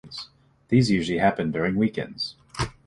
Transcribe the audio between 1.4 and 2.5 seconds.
during weekends.